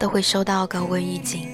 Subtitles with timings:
[0.00, 1.46] 都会收到高温预警。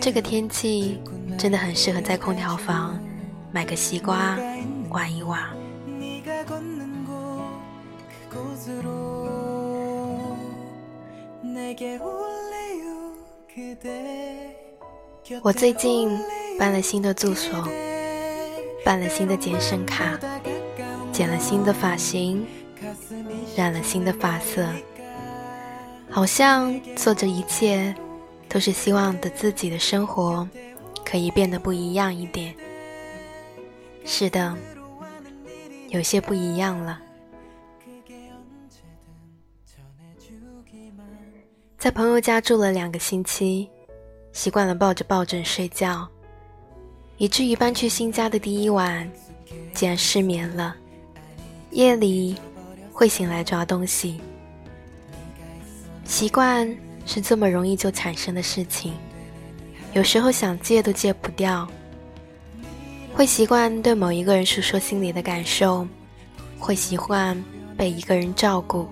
[0.00, 0.98] 这个天气
[1.38, 2.98] 真的很适合在空调房
[3.52, 4.38] 买个西瓜
[4.88, 5.38] 玩一玩。
[15.42, 16.18] 我最近
[16.58, 17.68] 办了新的住所，
[18.82, 20.18] 办了新的健身卡，
[21.12, 22.46] 剪了新的发型，
[23.54, 24.66] 染了新的发色，
[26.12, 27.94] 好像做着一切
[28.46, 30.46] 都是希望的自己的生活
[31.02, 32.54] 可以变得不一样一点。
[34.04, 34.54] 是的，
[35.88, 37.00] 有些不一样了。
[41.78, 43.68] 在朋友家住了两个星期，
[44.32, 46.06] 习惯了抱着抱枕睡觉，
[47.16, 49.10] 以至于搬去新家的第一晚，
[49.72, 50.76] 竟然失眠了。
[51.70, 52.36] 夜里
[52.92, 54.20] 会醒来抓东西，
[56.12, 56.70] 习惯
[57.06, 58.92] 是这么容易就产生的事情，
[59.94, 61.66] 有时候想戒都戒不掉。
[63.14, 65.88] 会习惯对某一个人诉说心里的感受，
[66.58, 67.42] 会习惯
[67.78, 68.86] 被一个人照顾，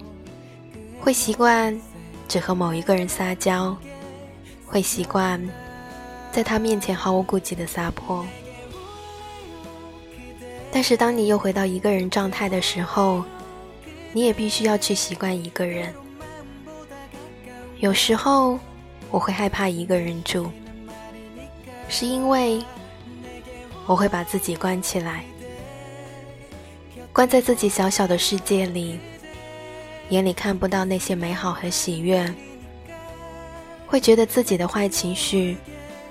[0.98, 1.78] 会习惯。
[2.26, 3.76] 只和某一个人撒娇，
[4.64, 5.38] 会习惯
[6.32, 8.24] 在他面前毫无顾忌的撒泼。
[10.72, 13.22] 但是当你又回到一个人状态的时候，
[14.14, 15.92] 你也必须要去习惯一个人。
[17.80, 18.58] 有时候
[19.10, 20.50] 我会害怕一个人住，
[21.88, 22.62] 是因为
[23.86, 25.24] 我会把自己关起来，
[27.10, 29.00] 关在自己小小的世界里。
[30.10, 32.30] 眼里看不到那些美好和喜悦，
[33.86, 35.56] 会觉得自己的坏情绪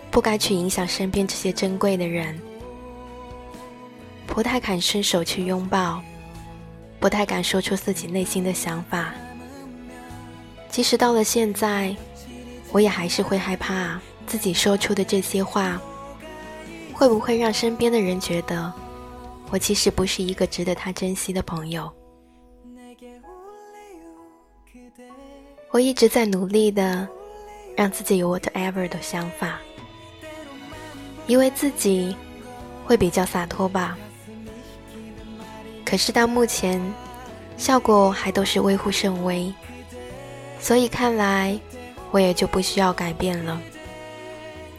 [0.09, 2.40] 不该去影响身边这些珍贵的人，
[4.25, 6.02] 不太敢伸手去拥抱，
[7.00, 9.13] 不太敢说出自己内心的想法。
[10.69, 11.96] 即使到了现在，
[12.72, 15.81] 我也还是会害怕自己说出的这些话，
[16.94, 18.72] 会不会让身边的人觉得
[19.50, 21.91] 我其实不是一个值得他珍惜的朋友。
[25.72, 27.08] 我一直在努力的
[27.75, 29.59] 让自己有 whatever 的想法，
[31.28, 32.16] 以为自己
[32.85, 33.97] 会比较洒脱吧。
[35.84, 36.81] 可是到目前，
[37.58, 39.53] 效果还都是微乎甚微，
[40.59, 41.59] 所以看来
[42.12, 43.59] 我也就不需要改变了。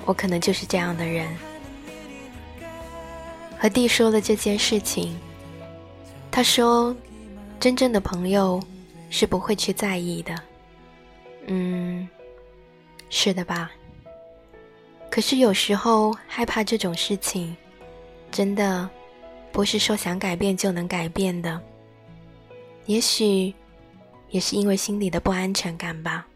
[0.04, 1.28] 我可能就是这样的人。
[3.58, 5.18] 和弟说了这件事情，
[6.30, 6.94] 他说
[7.60, 8.62] ：“真正的朋友
[9.10, 10.34] 是不会去在意的。”
[11.46, 12.08] 嗯，
[13.08, 13.70] 是的吧？
[15.10, 17.54] 可是有时候害怕这种事情，
[18.30, 18.88] 真的
[19.52, 21.60] 不是说想改变就能改变的。
[22.86, 23.52] 也许
[24.30, 26.26] 也是因为心里的不安全感吧。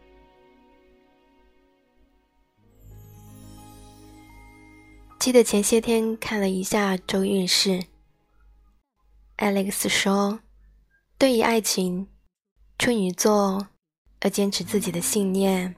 [5.19, 7.83] 记得前些天看了一下周运势
[9.37, 10.39] ，Alex 说，
[11.17, 12.07] 对于爱情，
[12.77, 13.67] 处女座。
[14.21, 15.75] 要坚持自己的信念。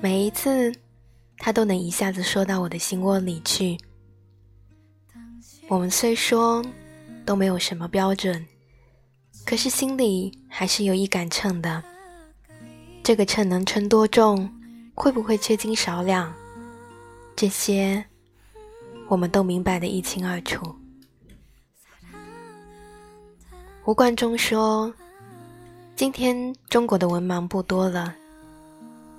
[0.00, 0.72] 每一次，
[1.38, 3.76] 他都能一下子说到我的心窝里去。
[5.66, 6.64] 我们虽说
[7.26, 8.46] 都没有什么标准，
[9.44, 11.82] 可是心里还是有一杆秤的。
[13.02, 14.50] 这个秤能称多重，
[14.94, 16.32] 会不会缺斤少两？
[17.34, 18.04] 这些，
[19.08, 20.74] 我们都明白的一清二楚。
[23.84, 24.92] 吴冠中说。
[25.96, 28.14] 今天中国的文盲不多了，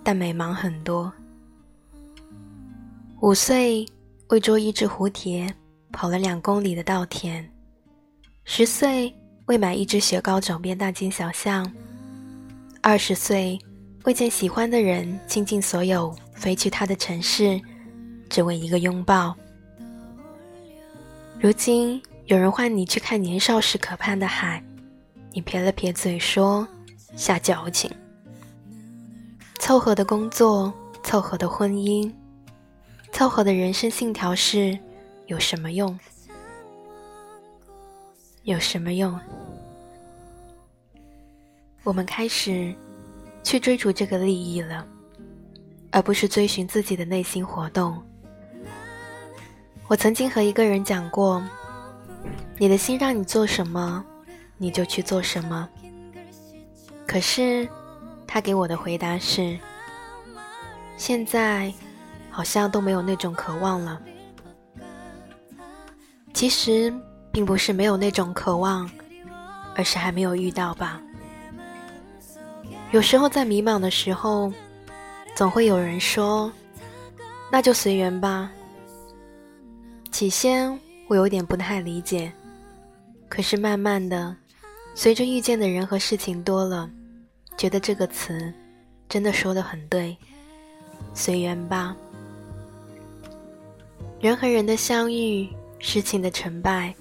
[0.04, 1.14] 但美盲很多。
[3.20, 3.86] 五岁
[4.30, 5.54] 为捉一只蝴蝶，
[5.92, 7.44] 跑了两公里的稻田；
[8.46, 9.16] 十岁
[9.52, 11.70] 为买一支雪糕，走遍大街小巷；
[12.82, 13.60] 二十岁
[14.06, 17.60] 为见喜欢的人，倾尽所有飞去他的城市，
[18.30, 19.36] 只为一个拥抱。
[21.38, 24.64] 如今有人唤你去看年少时可盼的海。
[25.34, 26.66] 你撇了撇嘴说
[27.18, 27.92] ：“瞎矫情。”
[29.60, 30.74] 凑合的工作，
[31.04, 32.10] 凑合的婚姻，
[33.12, 34.80] 凑合的人生信条是：
[35.28, 36.00] 有什么用？
[38.44, 39.20] 有什么用？
[41.84, 42.74] 我们开始
[43.44, 44.86] 去追逐这个利益了，
[45.92, 48.02] 而不是追寻自己的内心活动。
[49.88, 51.44] 我曾经和一个人讲过，
[52.58, 54.06] 你的心让你做什么，
[54.58, 55.68] 你就去做什么。
[57.08, 57.68] 可是，
[58.28, 59.58] 他给我的回答是：
[60.98, 61.74] 现在
[62.30, 64.00] 好像都没有那种渴望了。
[66.32, 66.94] 其实，
[67.32, 68.90] 并不是没有那种渴望，
[69.76, 71.02] 而是还没有遇到吧。
[72.92, 74.52] 有时候在迷茫的时候，
[75.34, 76.52] 总会有人说
[77.50, 78.52] ：“那就随缘吧。”
[80.12, 80.78] 起先
[81.08, 82.32] 我有点不太理解，
[83.30, 84.36] 可是慢慢的，
[84.94, 86.90] 随着遇见的人和事情多了，
[87.58, 88.54] 觉得这个词
[89.08, 90.18] 真的说的很对，
[91.14, 91.96] 随缘吧。
[94.20, 95.50] 人和人的相遇，
[95.80, 96.94] 事情的成败，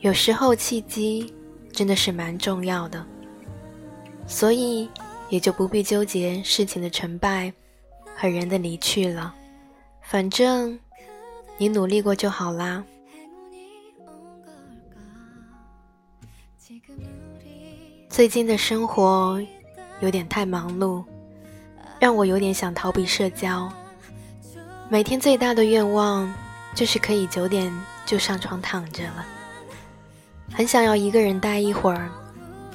[0.00, 1.32] 有时候契机
[1.72, 3.06] 真的是蛮重要的，
[4.28, 4.88] 所以
[5.28, 7.52] 也就不必纠结事情的成败
[8.14, 9.34] 和人的离去了，
[10.02, 10.78] 反正。
[11.60, 12.84] 你努力过就好啦。
[18.08, 19.44] 最近的生活
[19.98, 21.02] 有点太忙碌，
[21.98, 23.68] 让我有点想逃避社交。
[24.88, 26.32] 每天最大的愿望
[26.76, 27.76] 就是可以九点
[28.06, 29.26] 就上床躺着了。
[30.52, 32.08] 很想要一个人待一会儿，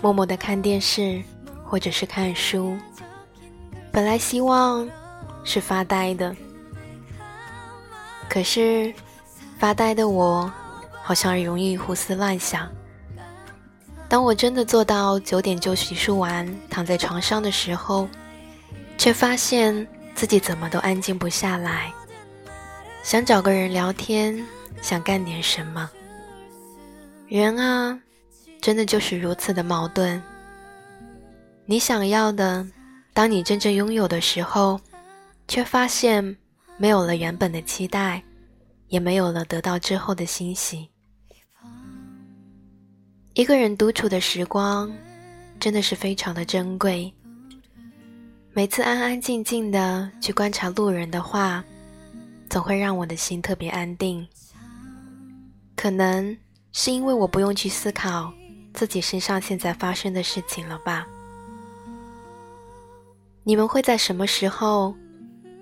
[0.02, 1.24] 默默的看电视
[1.74, 2.78] 或者是看书。
[3.92, 4.88] 本来希望
[5.44, 6.36] 是发呆的。
[8.30, 8.94] 可是，
[9.58, 10.54] 发呆的我，
[11.02, 12.70] 好像容易胡思乱想。
[14.08, 18.08] 当我真的做到九点就洗漱完，躺在床上的时候，
[18.96, 21.92] 却发现自己怎么都安静不下来。
[23.02, 24.46] 想找个人聊天，
[24.80, 25.90] 想干点什么。
[27.28, 28.00] 人啊，
[28.62, 30.22] 真的就是如此的矛盾。
[31.66, 32.68] 你想要的，
[33.14, 34.80] 当你真正拥有的时候，
[35.48, 36.38] 却发现。
[36.76, 38.22] 没有了原本的期待，
[38.88, 40.90] 也没有了得到之后的欣喜。
[43.36, 44.92] 一个人独处的时光，
[45.60, 47.14] 真的是非常的珍贵。
[48.54, 51.64] 每次安安静静的去观察路人的话，
[52.50, 54.28] 总会让我的心特别安定。
[55.76, 56.36] 可能
[56.72, 58.34] 是因为我不用去思考
[58.74, 61.08] 自己身上现在发生的事情了吧？
[63.46, 64.96] 你们会在什么时候？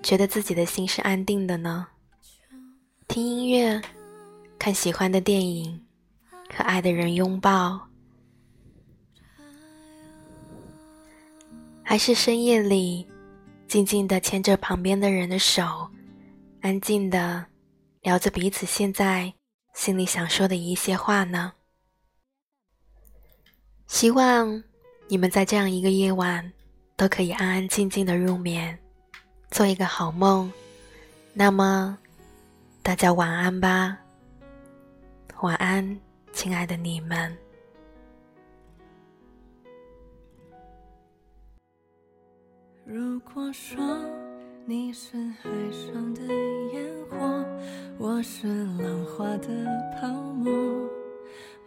[0.02, 1.86] 觉得自己的心是安定的呢？
[3.06, 3.80] 听音乐，
[4.58, 5.84] 看喜欢的电影，
[6.52, 7.80] 和爱的人拥抱，
[11.82, 13.06] 还是深夜里
[13.68, 15.88] 静静的牵着旁边的人的手，
[16.60, 17.46] 安静的
[18.00, 19.32] 聊着彼此现在
[19.74, 21.52] 心里想说的一些话呢？
[23.86, 24.62] 希望
[25.06, 26.52] 你们在这样一个夜晚
[26.96, 28.78] 都可以安安静静的入眠。
[29.50, 30.50] 做一个好梦，
[31.34, 31.98] 那么
[32.82, 33.98] 大家晚安吧。
[35.42, 36.00] 晚安，
[36.32, 37.36] 亲爱的你们。
[42.84, 43.78] 如果说
[44.64, 46.22] 你是海上的
[46.72, 47.44] 烟火，
[47.98, 48.46] 我是
[48.78, 49.48] 浪花的
[50.00, 50.50] 泡沫，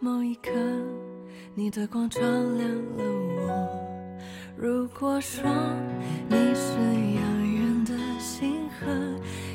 [0.00, 0.50] 某一刻
[1.54, 3.35] 你的光照亮了我。
[4.98, 5.44] 如果说
[6.26, 6.72] 你是
[7.16, 7.92] 遥远的。
[8.18, 8.86] 星河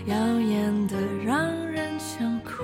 [0.05, 2.63] 耀眼的让人想哭，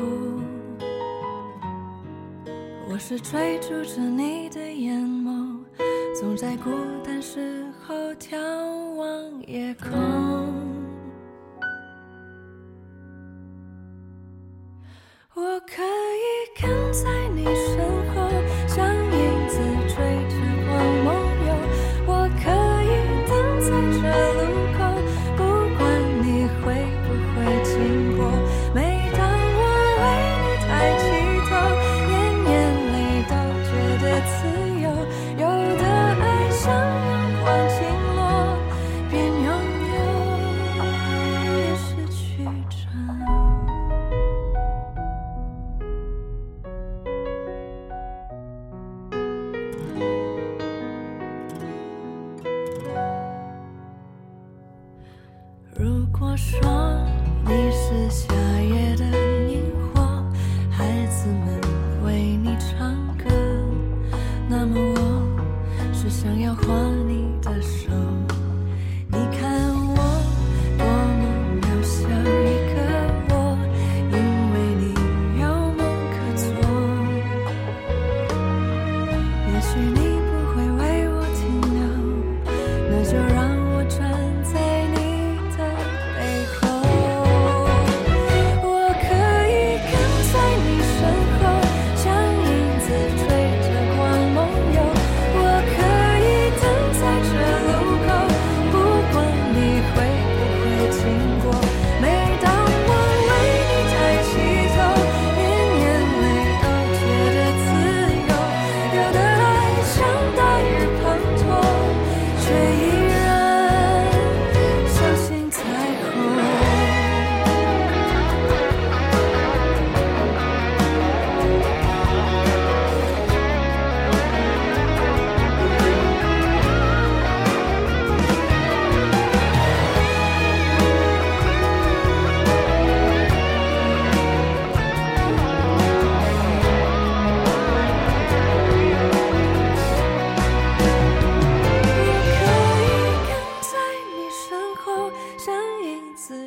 [2.87, 5.57] 我是追逐着你的眼眸，
[6.21, 6.69] 总在孤
[7.03, 8.37] 单时候眺
[8.93, 10.16] 望夜空。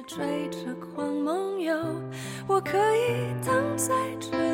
[0.03, 1.75] 追着光梦游。
[2.47, 4.50] 我可以等在这